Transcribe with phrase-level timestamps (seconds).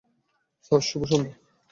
[0.63, 1.35] Sir, শুভসন্ধ্যা।